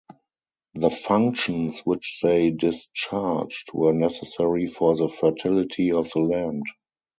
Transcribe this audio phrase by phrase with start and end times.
[0.73, 6.63] The functions which they discharged were necessary for the fertility of the land.